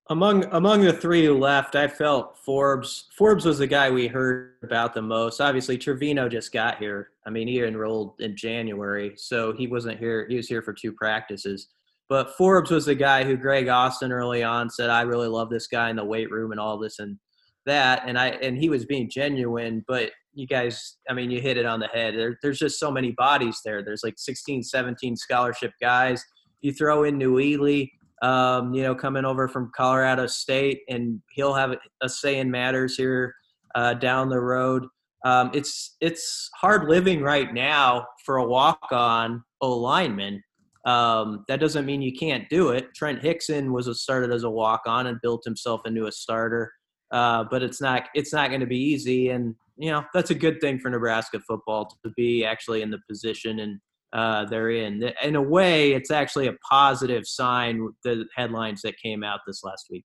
[0.09, 4.55] among among the three who left, I felt Forbes Forbes was the guy we heard
[4.63, 5.41] about the most.
[5.41, 7.11] Obviously, Trevino just got here.
[7.27, 10.27] I mean, he enrolled in January, so he wasn't here.
[10.29, 11.69] He was here for two practices.
[12.09, 15.67] But Forbes was the guy who Greg Austin early on said, "I really love this
[15.67, 17.19] guy in the weight room and all this and
[17.67, 19.85] that." And I and he was being genuine.
[19.89, 22.15] But you guys, I mean, you hit it on the head.
[22.15, 23.83] There, there's just so many bodies there.
[23.83, 26.23] There's like 16, 17 scholarship guys.
[26.61, 27.91] You throw in Nouili
[28.23, 32.97] um, you know, coming over from Colorado State, and he'll have a say in matters
[32.97, 33.35] here
[33.75, 34.87] uh, down the road.
[35.25, 40.43] Um, it's it's hard living right now for a walk on O lineman.
[40.87, 42.95] Um, that doesn't mean you can't do it.
[42.95, 46.73] Trent Hixson was started as a walk on and built himself into a starter,
[47.11, 49.31] uh, but it's not it's not going to be easy.
[49.31, 53.01] And you know that's a good thing for Nebraska football to be actually in the
[53.09, 53.81] position and
[54.13, 55.13] uh, they're in.
[55.23, 57.89] In a way, it's actually a positive sign.
[58.05, 60.05] The headlines that came out this last week.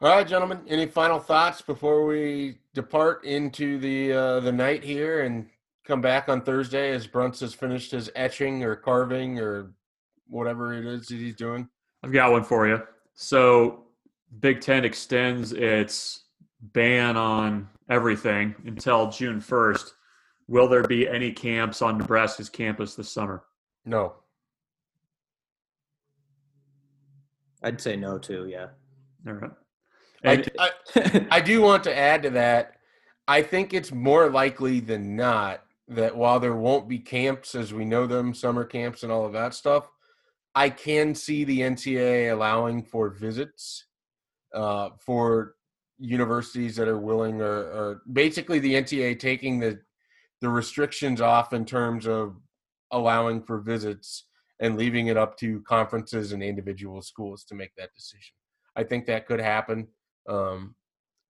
[0.00, 0.60] All right, gentlemen.
[0.68, 5.46] Any final thoughts before we depart into the uh, the night here and
[5.84, 9.72] come back on Thursday as Bruntz has finished his etching or carving or
[10.28, 11.68] whatever it is that he's doing?
[12.04, 12.82] I've got one for you.
[13.14, 13.86] So,
[14.38, 16.24] Big Ten extends its
[16.60, 19.94] ban on everything until June first.
[20.48, 23.44] Will there be any camps on Nebraska's campus this summer?
[23.84, 24.14] No.
[27.62, 28.46] I'd say no too.
[28.48, 28.68] Yeah.
[29.26, 29.50] All right.
[30.24, 32.76] And I, I, I do want to add to that.
[33.26, 37.84] I think it's more likely than not that while there won't be camps as we
[37.84, 39.90] know them, summer camps and all of that stuff,
[40.54, 43.84] I can see the NCAA allowing for visits
[44.54, 45.54] uh, for
[45.98, 49.80] universities that are willing or, or basically the NCAA taking the
[50.40, 52.36] the restrictions off in terms of
[52.90, 54.24] allowing for visits
[54.60, 58.34] and leaving it up to conferences and individual schools to make that decision.
[58.76, 59.88] I think that could happen.
[60.28, 60.74] Um,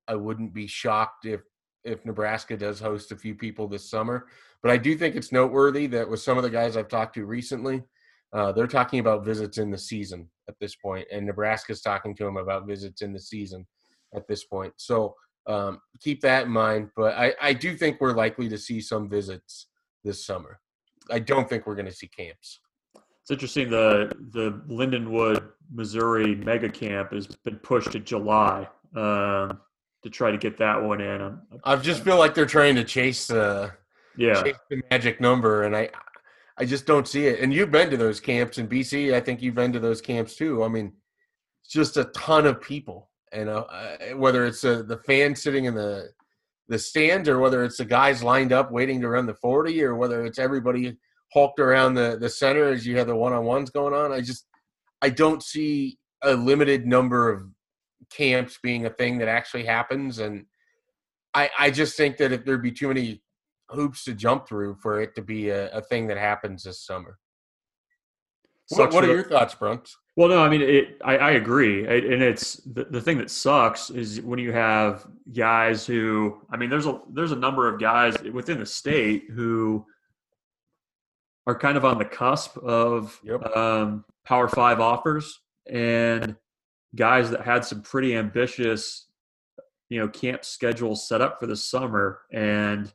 [0.07, 1.41] I wouldn't be shocked if
[1.85, 4.27] if Nebraska does host a few people this summer,
[4.63, 7.25] but I do think it's noteworthy that with some of the guys I've talked to
[7.25, 7.83] recently,
[8.33, 12.25] uh, they're talking about visits in the season at this point, and Nebraska's talking to
[12.25, 13.67] them about visits in the season
[14.15, 14.73] at this point.
[14.77, 15.15] So
[15.49, 16.91] um, keep that in mind.
[16.97, 19.67] But I, I do think we're likely to see some visits
[20.05, 20.61] this summer.
[21.11, 22.61] I don't think we're going to see camps.
[22.95, 23.69] It's interesting.
[23.69, 29.53] The the Lindenwood, Missouri mega camp has been pushed to July uh,
[30.03, 31.39] to try to get that one in.
[31.65, 33.73] I just feel like they're trying to chase the
[34.17, 35.91] yeah chase the magic number, and I
[36.57, 37.41] I just don't see it.
[37.41, 39.15] And you've been to those camps in BC.
[39.15, 40.65] I think you've been to those camps too.
[40.65, 40.93] I mean,
[41.63, 43.65] it's just a ton of people, and uh,
[44.17, 46.11] whether it's uh, the fans sitting in the
[46.69, 49.97] the stands or whether it's the guys lined up waiting to run the 40 or
[49.97, 50.99] whether it's everybody
[51.33, 54.47] hulked around the, the center as you have the one-on-ones going on i just
[55.01, 57.43] i don't see a limited number of
[58.11, 60.19] camps being a thing that actually happens.
[60.19, 60.47] And
[61.35, 63.23] i i just think that if there'd be too many
[63.71, 67.19] hoops to jump through for it to be a, a thing that happens this summer.
[68.71, 72.21] What, what are your thoughts Bruntz well, no, I mean, it, I, I agree, and
[72.25, 76.87] it's the, the thing that sucks is when you have guys who, I mean, there's
[76.87, 79.87] a there's a number of guys within the state who
[81.47, 83.47] are kind of on the cusp of yep.
[83.57, 85.39] um, Power Five offers,
[85.71, 86.35] and
[86.97, 89.07] guys that had some pretty ambitious,
[89.89, 92.93] you know, camp schedules set up for the summer, and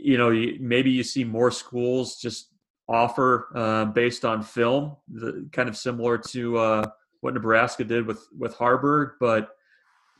[0.00, 2.48] you know, maybe you see more schools just
[2.88, 6.86] offer uh, based on film, the, kind of similar to uh,
[7.20, 9.50] what Nebraska did with with Haarberg, but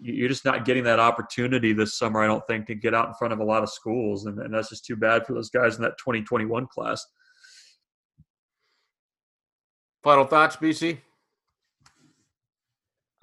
[0.01, 2.21] you're just not getting that opportunity this summer.
[2.21, 4.53] I don't think to get out in front of a lot of schools, and, and
[4.53, 7.05] that's just too bad for those guys in that 2021 class.
[10.03, 10.99] Final thoughts, BC.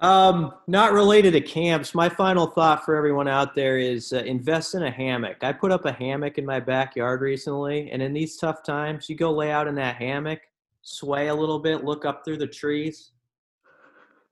[0.02, 1.94] Um, not related to camps.
[1.94, 5.36] My final thought for everyone out there is uh, invest in a hammock.
[5.42, 9.14] I put up a hammock in my backyard recently, and in these tough times, you
[9.14, 10.40] go lay out in that hammock,
[10.82, 13.12] sway a little bit, look up through the trees,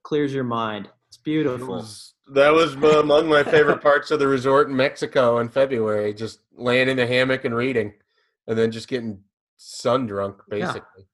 [0.02, 0.88] clears your mind.
[1.06, 1.74] It's beautiful.
[1.74, 6.12] It was, that was among my favorite parts of the resort in Mexico in February.
[6.14, 7.92] Just laying in the hammock and reading,
[8.48, 9.20] and then just getting
[9.56, 11.06] sun drunk, basically.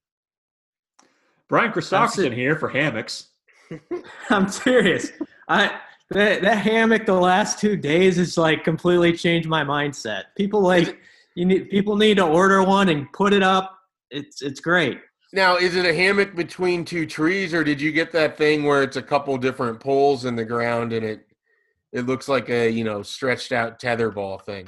[1.03, 1.07] Yeah.
[1.47, 3.27] Brian Christopherson here for hammocks.
[4.29, 5.11] I'm serious.
[5.47, 5.79] I
[6.11, 10.23] that, that hammock the last two days has like completely changed my mindset.
[10.35, 10.97] People like
[11.35, 13.77] you need people need to order one and put it up.
[14.09, 14.99] It's it's great.
[15.33, 18.81] Now, is it a hammock between two trees, or did you get that thing where
[18.81, 21.27] it's a couple different poles in the ground and it
[21.91, 24.67] it looks like a you know stretched out tetherball thing?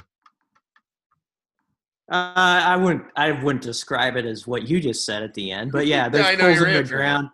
[2.10, 5.72] Uh, I wouldn't I wouldn't describe it as what you just said at the end,
[5.72, 7.30] but yeah, there's yeah, poles in the ground.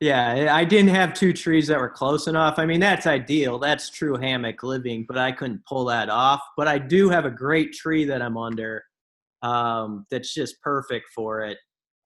[0.00, 2.58] Yeah, I didn't have two trees that were close enough.
[2.58, 3.58] I mean, that's ideal.
[3.58, 6.42] That's true hammock living, but I couldn't pull that off.
[6.56, 8.84] But I do have a great tree that I'm under
[9.42, 11.56] um, that's just perfect for it.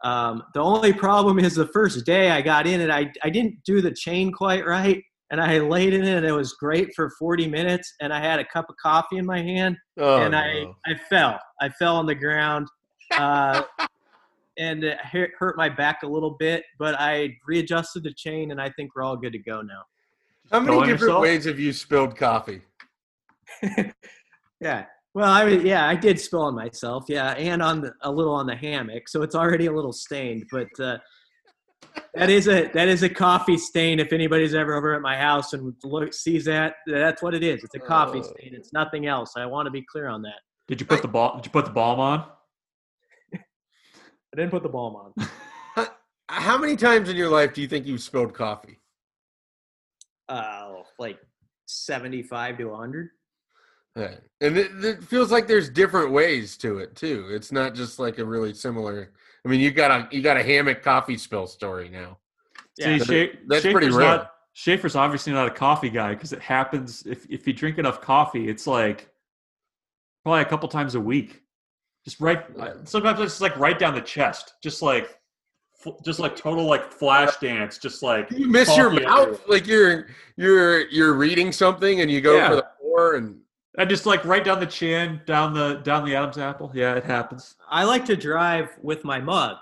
[0.04, 3.56] Um, the only problem is the first day I got in it, I, I didn't
[3.64, 5.02] do the chain quite right.
[5.32, 7.94] And I laid in it, and it was great for 40 minutes.
[8.00, 10.74] And I had a cup of coffee in my hand, oh, and I, no.
[10.86, 11.38] I fell.
[11.60, 12.66] I fell on the ground.
[13.12, 13.62] Uh,
[14.60, 18.68] and it hurt my back a little bit, but I readjusted the chain, and I
[18.70, 19.82] think we're all good to go now.
[20.52, 21.22] How many different yourself?
[21.22, 22.60] ways have you spilled coffee?
[24.60, 24.84] yeah.
[25.14, 28.34] Well, I mean, yeah, I did spill on myself, yeah, and on the, a little
[28.34, 30.44] on the hammock, so it's already a little stained.
[30.52, 30.98] But uh,
[32.14, 33.98] that is a that is a coffee stain.
[33.98, 37.64] If anybody's ever over at my house and look, sees that, that's what it is.
[37.64, 38.54] It's a coffee uh, stain.
[38.54, 39.32] It's nothing else.
[39.36, 40.40] I want to be clear on that.
[40.68, 41.36] Did you put the ball?
[41.36, 42.26] Did you put the balm on?
[44.32, 45.88] I didn't put the balm on.
[46.28, 48.78] How many times in your life do you think you've spilled coffee?
[50.28, 51.18] Uh, like
[51.66, 53.10] 75 to 100.
[53.96, 54.14] Yeah.
[54.40, 57.26] And it, it, feels like there's different ways to it too.
[57.30, 59.12] It's not just like a really similar.
[59.44, 62.18] I mean, you got a you got a hammock coffee spill story now.
[62.78, 64.06] Yeah, See, Sha- that's Schaefer's pretty rare.
[64.06, 68.00] Not, Schaefer's obviously not a coffee guy because it happens if if you drink enough
[68.00, 69.08] coffee, it's like
[70.22, 71.42] probably a couple times a week.
[72.04, 72.44] Just right.
[72.84, 75.18] Sometimes it's like right down the chest, just like,
[76.04, 79.38] just like total like flash dance, just like you miss your mouth, everywhere.
[79.48, 82.48] like you're you're you're reading something and you go yeah.
[82.48, 83.38] for the floor and
[83.78, 86.70] and just like right down the chin, down the down the Adam's apple.
[86.74, 87.56] Yeah, it happens.
[87.68, 89.56] I like to drive with my mug,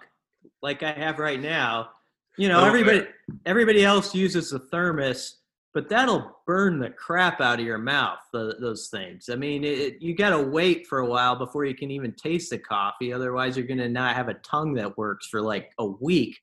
[0.63, 1.91] like I have right now.
[2.37, 3.07] You know, everybody
[3.47, 5.38] everybody else uses a thermos
[5.79, 9.29] but that'll burn the crap out of your mouth the, those things.
[9.31, 12.51] I mean it, you got to wait for a while before you can even taste
[12.51, 15.87] the coffee otherwise you're going to not have a tongue that works for like a
[15.87, 16.37] week.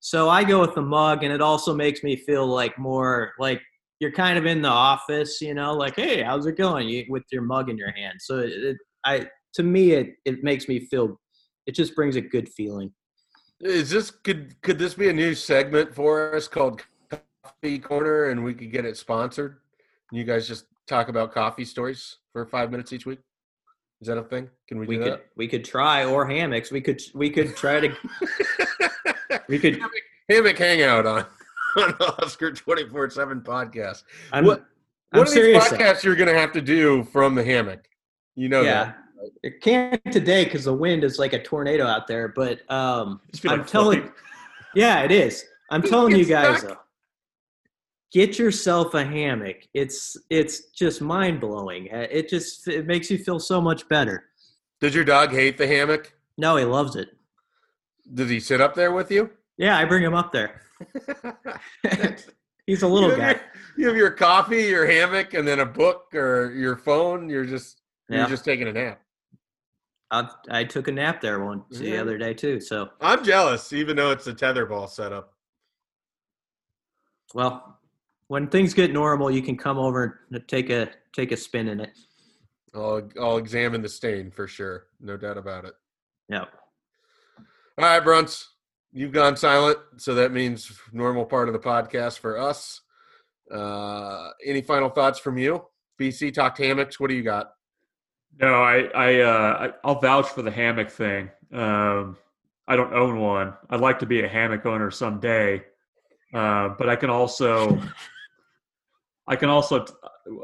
[0.00, 3.62] So i go with the mug and it also makes me feel like more like
[4.00, 6.88] you're kind of in the office you know like hey how's it going?
[6.88, 8.14] You, with your mug in your hand.
[8.18, 11.20] So it, it, i to me it, it makes me feel
[11.64, 12.92] it just brings a good feeling.
[13.60, 16.82] Is this could could this be a new segment for us called
[17.62, 19.58] coffee corner and we could get it sponsored.
[20.12, 23.20] You guys just talk about coffee stories for five minutes each week.
[24.00, 24.48] Is that a thing?
[24.66, 24.86] Can we?
[24.86, 25.12] We could.
[25.12, 25.26] That?
[25.36, 26.70] We could try or hammocks.
[26.70, 27.02] We could.
[27.14, 27.96] We could try to.
[29.48, 29.92] we could hammock,
[30.28, 31.26] hammock hangout on
[31.76, 34.04] on the Husker twenty four seven podcast.
[34.32, 34.64] I'm, what?
[35.12, 37.84] I'm what are these podcasts you're going to have to do from the hammock?
[38.36, 38.84] You know yeah.
[38.84, 38.96] that.
[39.42, 42.28] It can't today because the wind is like a tornado out there.
[42.28, 44.10] But um, I'm like telling,
[44.74, 45.44] yeah, it is.
[45.68, 46.78] I'm telling you guys, though,
[48.12, 49.56] get yourself a hammock.
[49.74, 51.88] It's it's just mind blowing.
[51.92, 54.24] Uh, it just it makes you feel so much better.
[54.80, 56.12] Did your dog hate the hammock?
[56.38, 57.08] No, he loves it.
[58.14, 59.30] Did he sit up there with you?
[59.56, 60.62] Yeah, I bring him up there.
[62.66, 63.30] He's a little you guy.
[63.32, 63.40] Your,
[63.76, 67.28] you have your coffee, your hammock, and then a book or your phone.
[67.28, 68.18] You're just Yeah.
[68.20, 69.00] you're just taking a nap.
[70.12, 72.60] I, I took a nap there once the other day too.
[72.60, 75.34] So, I'm jealous, even though it's a tetherball setup.
[77.34, 77.79] well,
[78.30, 81.80] when things get normal, you can come over and take a take a spin in
[81.80, 81.90] it.
[82.72, 85.74] I'll I'll examine the stain for sure, no doubt about it.
[86.28, 86.44] Yeah.
[87.76, 88.44] All right, Bruntz,
[88.92, 92.82] you've gone silent, so that means normal part of the podcast for us.
[93.52, 95.64] Uh, any final thoughts from you?
[96.00, 97.00] BC talked hammocks.
[97.00, 97.50] What do you got?
[98.40, 101.30] No, I, I, uh, I, I'll vouch for the hammock thing.
[101.52, 102.16] Um,
[102.68, 103.54] I don't own one.
[103.70, 105.64] I'd like to be a hammock owner someday,
[106.32, 107.76] uh, but I can also,
[109.30, 109.86] I can also,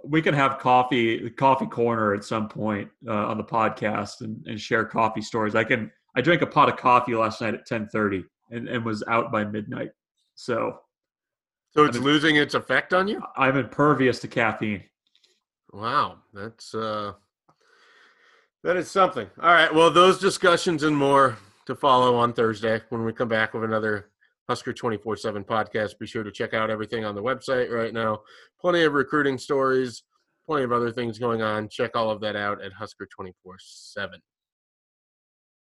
[0.04, 4.42] we can have coffee, the coffee corner at some point uh, on the podcast and,
[4.46, 5.54] and share coffee stories.
[5.54, 5.90] I can.
[6.18, 9.30] I drank a pot of coffee last night at ten thirty and, and was out
[9.30, 9.90] by midnight.
[10.34, 10.78] So
[11.74, 13.20] So it's I mean- losing its effect on you?
[13.36, 14.82] I'm impervious to caffeine.
[15.72, 17.12] Wow, that's uh
[18.64, 19.28] that is something.
[19.42, 23.52] All right, well, those discussions and more to follow on Thursday when we come back
[23.52, 24.08] with another
[24.48, 25.98] Husker 24/7 podcast.
[25.98, 28.22] Be sure to check out everything on the website right now.
[28.60, 30.04] Plenty of recruiting stories,
[30.46, 31.68] plenty of other things going on.
[31.68, 34.20] Check all of that out at Husker 24/7.